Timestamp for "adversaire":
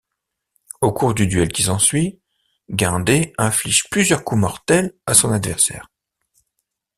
5.31-5.91